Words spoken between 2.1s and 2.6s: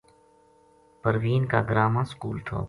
سکول تھو